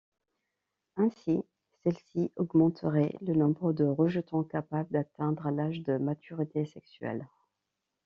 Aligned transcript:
Ainsi, 0.97 1.43
celle-ci 1.83 2.31
augmenterait 2.35 3.15
le 3.21 3.35
nombre 3.35 3.71
de 3.71 3.83
rejetons 3.83 4.43
capable 4.43 4.89
d’atteindre 4.91 5.51
l’âge 5.51 5.83
de 5.83 5.99
maturité 5.99 6.65
sexuelle. 6.65 7.27